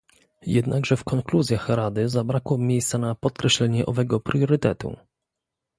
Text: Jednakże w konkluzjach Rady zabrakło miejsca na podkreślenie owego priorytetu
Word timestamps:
Jednakże 0.45 0.97
w 0.97 1.03
konkluzjach 1.03 1.69
Rady 1.69 2.09
zabrakło 2.09 2.57
miejsca 2.57 2.97
na 2.97 3.15
podkreślenie 3.15 3.85
owego 3.85 4.19
priorytetu 4.19 4.97